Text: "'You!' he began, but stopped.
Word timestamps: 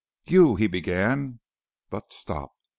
"'You!' 0.25 0.55
he 0.55 0.65
began, 0.65 1.41
but 1.91 2.11
stopped. 2.11 2.57